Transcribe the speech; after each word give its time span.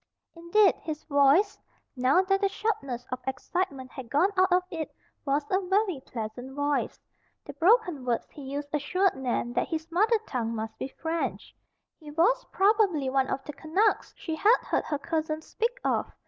Indeed 0.33 0.73
his 0.81 1.03
voice, 1.03 1.59
now 1.95 2.23
that 2.23 2.41
the 2.41 2.49
sharpness 2.49 3.05
of 3.11 3.19
excitement 3.27 3.91
had 3.91 4.09
gone 4.09 4.31
out 4.35 4.51
of 4.51 4.63
it, 4.71 4.89
was 5.25 5.45
a 5.51 5.61
very 5.67 6.01
pleasant 6.03 6.55
voice. 6.55 6.99
The 7.45 7.53
broken 7.53 8.03
words 8.03 8.25
he 8.31 8.41
used 8.41 8.73
assured 8.73 9.15
Nan 9.15 9.53
that 9.53 9.67
his 9.67 9.91
mother 9.91 10.17
tongue 10.27 10.55
must 10.55 10.75
be 10.79 10.87
French. 10.87 11.55
He 11.99 12.09
was 12.09 12.43
probably 12.51 13.11
one 13.11 13.27
of 13.27 13.43
the 13.43 13.53
"Canucks" 13.53 14.11
she 14.17 14.33
had 14.35 14.57
heard 14.63 14.85
her 14.85 14.97
cousins 14.97 15.45
speak 15.45 15.79
of. 15.83 16.11